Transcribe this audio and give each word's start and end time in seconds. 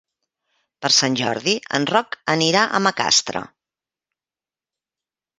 Per 0.83 0.89
Sant 0.93 1.17
Jordi 1.19 1.51
en 1.79 1.85
Roc 1.91 2.17
anirà 2.33 2.63
a 2.65 2.79
Macastre. 2.85 3.43